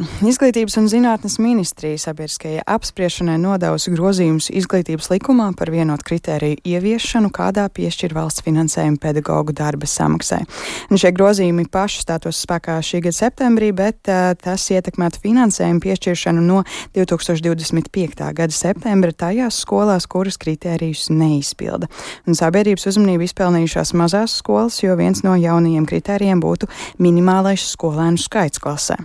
[0.00, 7.66] Izglītības un zinātnes ministrija sabiedriskajai apspriešanai nodevusi grozījumus izglītības likumā par vienotu kritēriju ieviešanu, kādā
[7.74, 10.40] piešķir valsts finansējumu pedagoģu darba samaksai.
[10.88, 16.46] Un šie grozījumi paši stātos spēkā šī gada septembrī, bet uh, tas ietekmētu finansējumu piešķiršanu
[16.46, 16.62] no
[16.96, 18.24] 2025.
[18.40, 21.90] gada septembra tajās skolās, kuras kritērijus neizpilda.
[22.24, 26.70] Un sabiedrības uzmanību izpelnījušās mazās skolas, jo viens no jaunajiem kritērijiem būtu
[27.02, 28.96] minimālais skolēnu skaits klasē.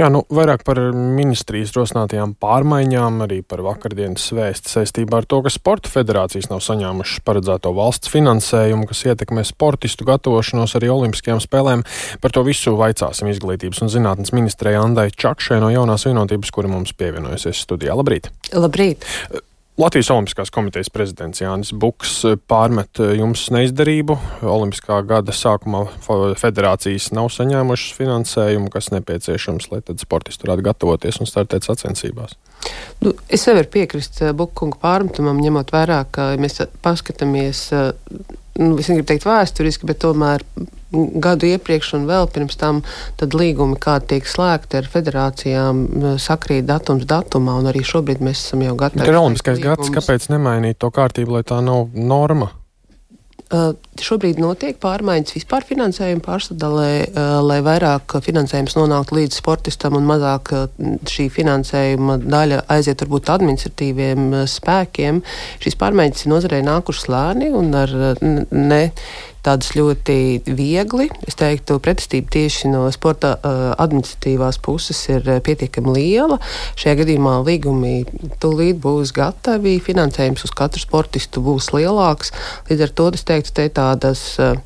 [0.00, 5.52] Jā, nu, vairāk par ministrijas rosinātajām pārmaiņām, arī par vakardienas vēstu saistībā ar to, ka
[5.52, 11.84] sporta federācijas nav saņēmušas paredzēto valsts finansējumu, kas ietekmē sportistu gatavošanos arī Olimpiskajām spēlēm.
[12.22, 16.94] Par to visu vaicāsim izglītības un zinātnes ministrei Andai Čakšai no jaunās vienotības, kura mums
[16.96, 17.98] pievienojusies studijā.
[17.98, 18.30] Labrīt!
[18.54, 19.06] Labrīt!
[19.78, 22.18] Latvijas Olimpiskās komitejas prezidents Jānis Buks
[22.50, 24.16] pārmet jums neizdarību.
[24.44, 25.84] Olimpiskā gada sākumā
[26.40, 32.36] federācijas nav saņēmušas finansējumu, kas nepieciešams, lai tad sportisti varētu gatavoties un startēt sacensībās.
[33.00, 37.68] Nu, es nevaru piekrist Bukunga pārmetumam, ņemot vērā, ka mēs paskatāmies
[38.60, 40.44] nu, es negribu teikt vēsturiski, bet tomēr
[40.92, 42.82] gadu iepriekš un vēl pirms tam
[43.20, 45.82] līgumi, kādi tiek slēgti ar federācijām,
[46.20, 49.06] sakrīt datums datumā, un arī šobrīd mēs esam jau gatavi.
[49.06, 52.50] Ir olimpiskais gads, kāpēc nemainīt to kārtību, lai tā nav norma?
[53.50, 60.06] Uh, šobrīd notiek pārmaiņas vispār finansējuma pārsadalē, uh, lai vairāk finansējums nonāktu līdz sportistam un
[60.06, 60.68] mazāk uh,
[61.10, 65.18] šī finansējuma daļa aiziet varbūt administratīviem spēkiem.
[65.64, 68.80] Šīs pārmaiņas ir nozarei nākušas lēni un ar ne
[69.46, 70.16] tādas ļoti
[70.56, 71.08] viegli.
[71.28, 76.40] Es teiktu, pretestība tieši no sporta uh, administratīvās puses ir pietiekami liela.
[76.80, 77.94] Šajā gadījumā līgumi
[78.42, 82.34] tūlīt būs gatavi, finansējums uz katru sportistu būs lielāks.
[82.70, 84.58] Līdz ar to es teiktu, te tādas uh,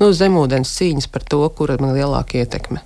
[0.00, 2.84] nu, zemūdens cīņas par to, kura ir lielāka ietekme.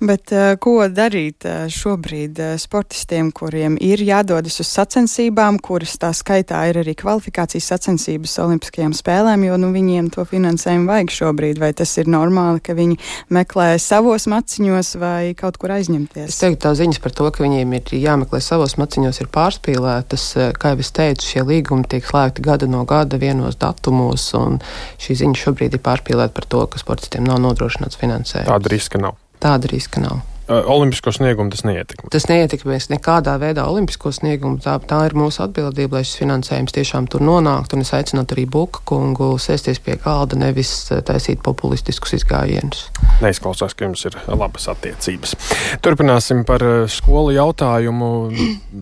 [0.00, 6.08] Bet uh, ko darīt uh, šobrīd uh, sportistiem, kuriem ir jādodas uz sacensībām, kuras tā
[6.16, 11.60] skaitā ir arī kvalifikācijas sacensības Olimpiskajām spēlēm, jo nu, viņiem to finansējumu vajag šobrīd?
[11.60, 12.96] Vai tas ir normāli, ka viņi
[13.36, 16.32] meklē savos maciņos vai kaut kur aizņemties?
[16.32, 20.28] Es teiktu, tā ziņas par to, ka viņiem ir jāmeklē savos maciņos, ir pārspīlētas.
[20.56, 24.62] Kā jau es teicu, šie līgumi tiek slēgti gada no gada vienos datumos, un
[24.96, 28.48] šī ziņa šobrīd ir pārspīlēta par to, ka sportistiem nav nodrošināts finansējums.
[28.48, 30.20] Tāda riska nav tāda riska nav.
[30.50, 32.10] Olimpisko sniegumu tas neietekmē.
[32.10, 34.58] Tas neietekmēs nekādā veidā olimpisko sniegumu.
[34.62, 37.78] Tā, tā ir mūsu atbildība, lai šis finansējums tiešām tur nonāktu.
[37.78, 40.72] Un es aicinātu arī Buka kungu sēsties pie galda, nevis
[41.06, 42.88] taisīt populistiskus izgājienus.
[43.22, 45.36] Neizklausās, ka jums ir labas attiecības.
[45.84, 48.12] Turpināsim par skolu jautājumu,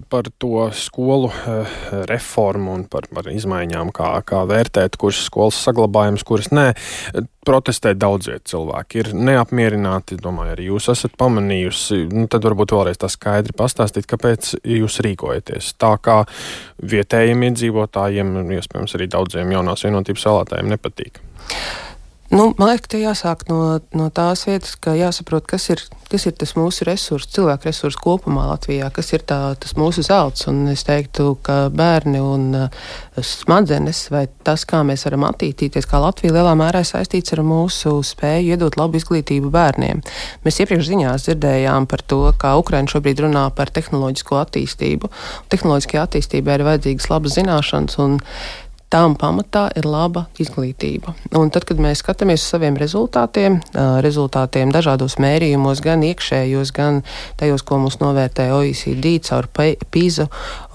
[0.08, 1.32] par to skolu
[2.08, 6.70] reformu un par, par izmaiņām, kā, kā vērtēt, kuras skolas saglabājums, kuras nē
[7.48, 10.18] protestē daudzie cilvēki, ir neapmierināti.
[10.20, 11.14] Domāju, arī jūs esat
[11.58, 12.08] pamanījusi.
[12.12, 16.24] Nu, tad varbūt vēlreiz tā skaidri pastāstīt, kāpēc jūs rīkojaties tā, kā
[16.82, 21.20] vietējiem iedzīvotājiem, iespējams, arī daudziem jaunās vienotības vēlētājiem nepatīk.
[22.28, 25.80] Nu, man liekas, ka jāsāk no, no tās vietas, ka jāsaprot, kas ir,
[26.12, 30.44] kas ir tas mūsu resurs, cilvēku resurs kopumā Latvijā, kas ir tā, tas mūsu zelts.
[30.50, 32.92] Un es teiktu, ka bērni un uh,
[33.24, 38.52] smadzenes vai tas, kā mēs varam attīstīties, kā Latvija lielā mērā saistīts ar mūsu spēju
[38.52, 40.04] iedot labu izglītību bērniem.
[40.44, 45.08] Mēs iepriekš ziņās dzirdējām par to, kā Ukraina šobrīd runā par tehnoloģisko attīstību.
[45.48, 48.02] Tehnoloģiskajai attīstībai ir vajadzīgas labas zināšanas.
[48.88, 51.12] Tām pamatā ir laba izglītība.
[51.36, 53.58] Un tad, kad mēs skatāmies uz saviem rezultātiem,
[54.04, 57.02] rezultātiem dažādos mērījumos, gan iekšējos, gan
[57.36, 60.30] tajos, ko mums novērtē OECD caur PISA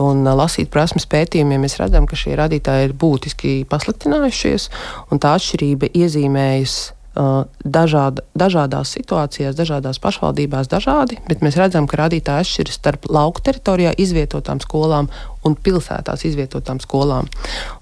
[0.05, 4.69] un lasīt prasmes pētījumiem, mēs redzam, ka šie radītāji ir būtiski pasliktinājušies,
[5.09, 6.77] un tā atšķirība iezīmējas
[7.13, 13.93] dažāda, dažādās situācijās, dažādās pašvaldībās dažādi, bet mēs redzam, ka rādītāji atšķiras starp lauku teritorijā
[14.01, 15.09] izvietotām skolām
[15.45, 17.29] un pilsētās izvietotām skolām.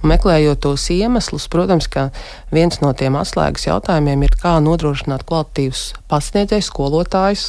[0.02, 2.10] Un meklējot tos iemeslus, protams, ka
[2.52, 7.48] viens no tiem atslēgas jautājumiem ir, kā nodrošināt kvalitatīvus pasniedzējus, skolotājus,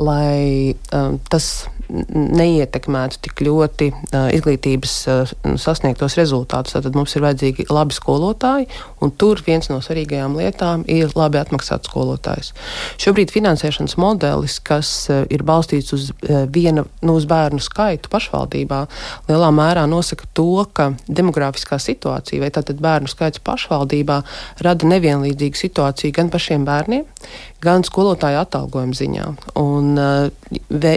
[0.00, 6.76] lai um, tas neietekmētu tik ļoti uh, izglītības uh, sasniegtos rezultātus.
[6.76, 8.68] Tad mums ir vajadzīgi labi skolotāji,
[9.00, 12.52] un tur viens no svarīgajām lietām ir labi atmaksāts skolotājs.
[13.00, 18.80] Šobrīd finansēšanas modelis, kas uh, ir balstīts uz uh, viena nu, uz bērnu skaitu pašvaldībā,
[19.30, 24.20] lielā mērā nosaka to, ka demografiskā situācija vai tātad bērnu skaits pašvaldībā
[24.66, 27.06] rada nevienlīdzīgu situāciju gan pašiem bērniem,
[27.64, 29.26] gan skolotāju atalgojuma ziņā.
[29.60, 30.50] Un, uh,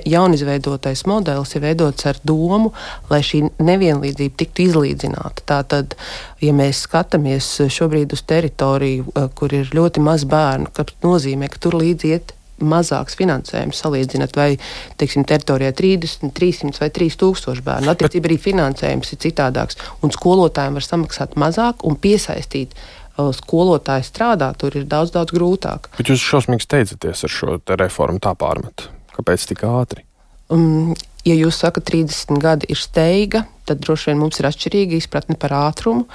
[0.06, 2.72] jaunizveidotais modelis ir veidots ar domu,
[3.12, 5.46] lai šī nevienlīdzība tiktu izlīdzināta.
[5.50, 5.96] Tātad,
[6.42, 11.62] ja mēs skatāmies šobrīd uz teritoriju, uh, kur ir ļoti maz bērnu, tas nozīmē, ka
[11.62, 14.56] tur līdzi iet mazāks finansējums salīdzinot, vai
[15.02, 17.92] teiksim, teritorijā 30, 300 vai 3000 bērnu.
[17.94, 22.78] Attiecībā arī finansējums ir citādāks, un skolotājiem var samaksāt mazāk un piesaistīt
[23.14, 25.92] skolotāji strādā, tur ir daudz, daudz grūtāk.
[26.00, 28.90] Bet jūs šausmīgi steidzaties ar šo reformu tā pārmetu.
[29.14, 30.02] Kāpēc tik ātri?
[30.50, 30.96] Um,
[31.26, 35.56] ja jūs sakat, 30 gadi ir steiga, tad droši vien mums ir atšķirīga izpratne par
[35.56, 36.06] ātrumu.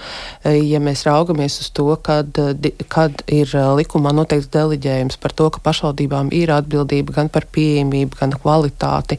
[0.44, 5.32] Eh, ja mēs raugamies uz to, kad, eh, kad ir eh, likumā noteikts deleģējums par
[5.32, 9.18] to, ka pašvaldībām ir atbildība gan par pieejamību, gan kvalitāti,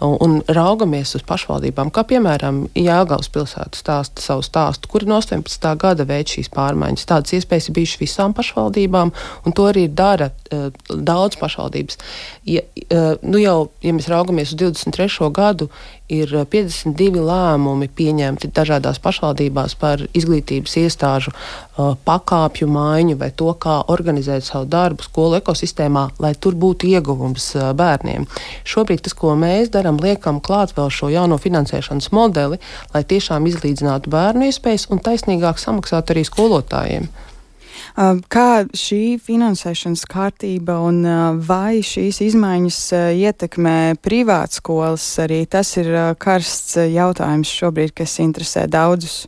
[0.00, 5.70] un, raugamies uz pašvaldībām, kā piemēram Jāgaunas pilsēta stāsta savu stāstu, kuri no 18.
[5.80, 7.06] gada veids šīs pārmaiņas.
[7.08, 9.12] Tādas iespējas ir bijušas visām pašvaldībām,
[9.46, 11.96] un to arī dara uh, daudz pašvaldības.
[12.44, 15.30] Ja, uh, nu jau, ja mēs raugamies uz 23.
[15.32, 15.70] gadu,
[16.12, 23.80] ir 52 lēmumi pieņemti dažādās pašvaldībās par izglītības iestāžu uh, pakāpju maiņu vai to, kā
[23.92, 28.28] organizēt savu darbu skolu ekosistēmā, lai tur būtu ieguvums uh, bērniem.
[28.64, 32.60] Šobrīd tas, ko mēs darām, liekam klāt vēl šo jauno finansēšanas modeli,
[32.94, 37.10] lai tiešām izlīdzinātu bērnu iespējas un taisnīgāk samaksātu arī skolotājiem.
[38.32, 41.02] Kā šī finansēšanas kārtība un
[41.46, 42.80] vai šīs izmaiņas
[43.16, 49.24] ietekmē privātskolas, arī tas ir karsts jautājums šobrīd, kas interesē daudzus.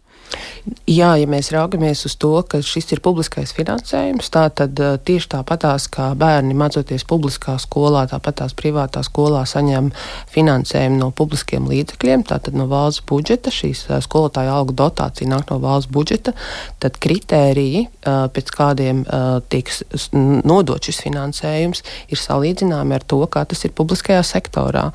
[0.89, 5.87] Jā, ja mēs raugamies uz to, ka šis ir publiskais finansējums, tad uh, tieši tāpatās
[5.93, 9.91] kā bērni mācoties publiskā skolā, tāpatās privātā skolā saņem
[10.33, 13.53] finansējumu no publiskiem līdzekļiem, tātad no valsts budžeta.
[13.55, 16.35] Šīs skolotāja algu dotācija nāk no valsts budžeta.
[16.83, 19.05] Tad kritēriji, pēc kādiem
[19.53, 19.83] tiks
[20.13, 24.89] nodot šis finansējums, ir salīdzināmi ar to, kā tas ir publiskajā sektorā.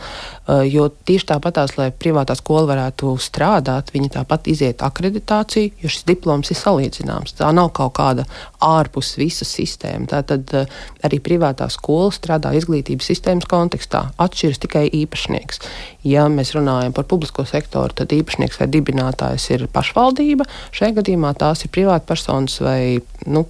[0.69, 6.05] Jo tieši tāpatās, lai privātā skola varētu strādāt, viņi tāpat iziet akreditāciju akreditāciju, jo šis
[6.07, 7.35] diploms ir salīdzināms.
[7.37, 8.25] Tā nav kaut kāda
[8.63, 10.07] ārpus visas sistēma.
[10.09, 10.67] Tātad uh,
[11.03, 14.11] arī privātā skola strādā izglītības sistēmas kontekstā.
[14.17, 15.61] Atšķiras tikai īpašnieks.
[16.03, 20.47] Ja mēs runājam par publisko sektoru, tad īpašnieks vai dibinātājs ir pašvaldība.
[20.73, 23.45] Šajā gadījumā tās ir privātpersonas vai nu,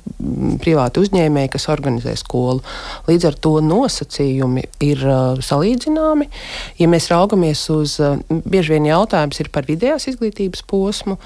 [0.61, 2.61] privāti uzņēmēji, kas organizē skolu.
[3.07, 6.29] Līdz ar to nosacījumi ir uh, salīdzināmi.
[6.81, 11.17] Ja mēs raugamies uz, uh, bieži vien jautājums ir par vidējās izglītības posmu,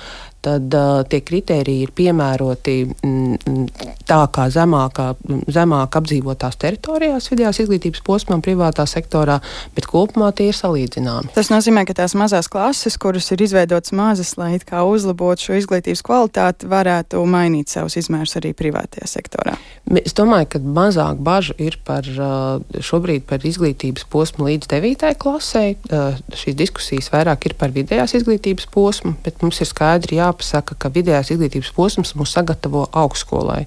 [0.47, 3.65] tad uh, tie kriteriji ir piemēroti mm,
[4.07, 5.09] tā kā zemākā,
[5.51, 9.39] zemāk apdzīvotās teritorijās, vidējās izglītības posmām, privātā sektorā,
[9.75, 11.33] bet kopumā tie ir salīdzināmi.
[11.35, 15.57] Tas nozīmē, ka tās mazās klases, kuras ir izveidotas mazas, lai it kā uzlabotu šo
[15.59, 19.57] izglītības kvalitāti, varētu mainīt savus izmērus arī privātajā sektorā.
[20.03, 25.11] Es domāju, ka mazāk bažu ir par šobrīd par izglītības posmu līdz 9.
[25.19, 25.65] klasē.
[26.37, 31.31] Šīs diskusijas vairāk ir par vidējās izglītības posmu, bet mums ir skaidri jāpasaka, ka vidējās
[31.33, 33.65] izglītības posms mūs sagatavo augstskolai.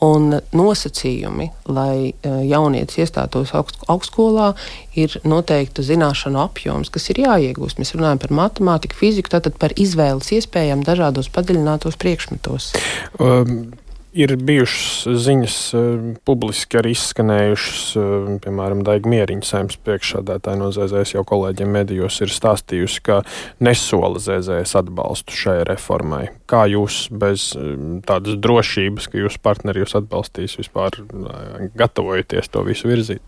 [0.00, 4.54] Un nosacījumi, lai jaunietis iestātos augst, augstskolā,
[4.94, 7.80] ir noteikta zināšanu apjoms, kas ir jāiegūst.
[7.80, 12.72] Mēs runājam par matemātiku, fiziku, tātad par izvēles iespējām dažādos padziļinātos priekšmetos.
[13.18, 13.72] Um
[14.18, 21.14] ir bijušas ziņas, eh, publiski arī izskanējušas, eh, piemēram, Daiga Mieriņa saimnes priekšsādātāja no ZZS
[21.14, 23.22] jau kolēģiem medijos ir stāstījusi, ka
[23.60, 26.28] nesola ZZS atbalstu šai reformai.
[26.50, 27.76] Kā jūs bez eh,
[28.06, 30.98] tādas drošības, ka jūsu partneri jūs atbalstīs, vispār
[31.78, 33.20] gatavojaties to visu virzīt?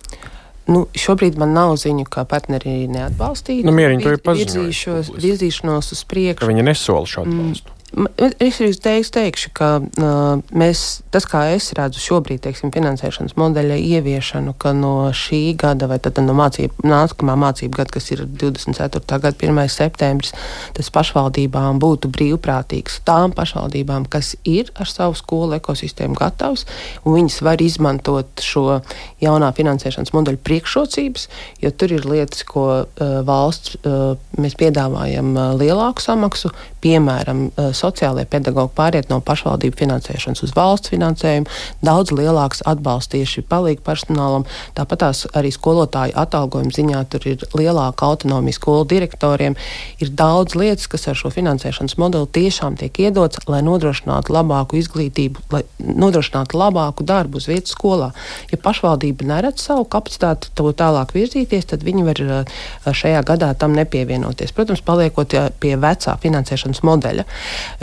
[0.71, 3.67] Nu, šobrīd man nav ziņu, ka partneri neatbalstītu.
[3.67, 5.19] Nu, Mieriņa to ir paziņojusi.
[5.19, 6.43] Virzīšanos uz priekšu.
[6.43, 7.71] Ka viņi nesola šo atbalstu.
[7.73, 7.80] Mm.
[7.91, 13.79] Es arī teiks, teikšu, ka uh, mēs, tas, kā es redzu šobrīd, teiksim, finansēšanas modeļa
[13.83, 19.03] ieviešanu, ka no šī gada vai tad no mācību, nākamā mācību gada, kas ir 24.
[19.25, 19.59] gada 1.
[19.75, 20.31] septembris,
[20.77, 26.69] tas pašvaldībām būtu brīvprātīgs tām pašvaldībām, kas ir ar savu skolu ekosistēmu gatavs,
[27.03, 28.79] un viņas var izmantot šo
[29.19, 31.27] jaunā finansēšanas modeļa priekšrocības,
[31.65, 36.55] jo tur ir lietas, ko uh, valsts uh, mēs piedāvājam uh, lielāku samaksu,
[36.87, 41.49] piemēram, uh, sociālajie pedagoģi pāriet no pašvaldību finansēšanas uz valsts finansējumu,
[41.85, 44.47] daudz lielāks atbalsts tieši palīgu personālam.
[44.77, 45.07] Tāpat
[45.39, 49.57] arī skolotāju atalgojuma ziņā tur ir lielāka autonomija skolu direktoriem.
[50.03, 55.47] Ir daudz lietas, kas ar šo finansēšanas modeli tiešām tiek iedots, lai nodrošinātu labāku izglītību,
[55.55, 58.11] lai nodrošinātu labāku darbu uz vietas skolā.
[58.53, 62.61] Ja pašvaldība neredz savu kapacitāti to tālāk virzīties, tad viņi var eh,
[63.03, 64.55] šajā gadā tam nepievienoties.
[64.57, 67.27] Protams, paliekot pie vecā finansēšanas modeļa.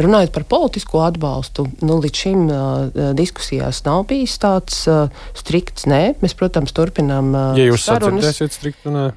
[0.01, 6.17] Runājot par politisko atbalstu, nu, līdz šim uh, diskusijās nav bijis tāds uh, strikts nē.
[6.23, 7.31] Mēs, protams, turpinām.
[7.33, 8.25] Uh, ja jūs sarunas.
[8.25, 9.07] sadzirdēsiet striktu nē.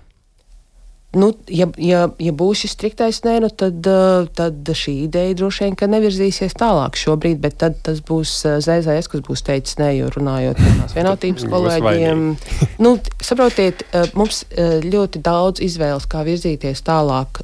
[1.11, 5.67] Nu, ja, ja, ja būs šis striktais nē, nu tad, uh, tad šī ideja droši
[5.67, 10.13] vien nevirzīsies tālāk šobrīd, bet tad tas būs uh, ZZS, kas būs teicis nē, jo
[10.15, 12.23] runājot ar tās vienotības kolēģiem.
[12.87, 12.93] nu,
[13.27, 14.45] saprotiet, uh, mums
[14.87, 17.43] ļoti daudz izvēles, kā virzīties tālāk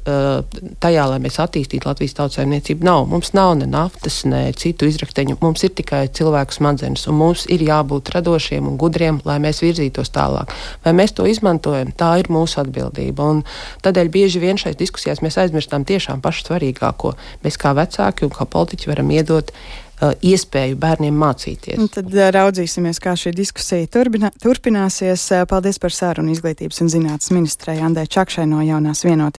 [0.81, 2.85] tajā, lai mēs attīstītu Latvijas tautsājumniecību.
[2.87, 3.05] Nav.
[3.11, 5.37] Mums nav ne naftas, ne citu izrakteņu.
[5.41, 10.11] Mums ir tikai cilvēku smadzenes, un mums ir jābūt radošiem un gudriem, lai mēs virzītos
[10.15, 10.53] tālāk.
[10.85, 13.27] Vai mēs to izmantojam, tā ir mūsu atbildība.
[13.27, 13.43] Un
[13.85, 17.13] Tādēļ bieži vien šais diskusijās mēs aizmirstam tiešām pašu svarīgāko.
[17.45, 21.77] Mēs kā vecāki un kā politiķi varam iedot uh, iespēju bērniem mācīties.
[21.81, 25.27] Un tad uh, raudzīsimies, kā šī diskusija turbina, turpināsies.
[25.49, 29.35] Paldies par sarunu izglītības un zinātnes ministrai Andai Čakšai no jaunās vienotības.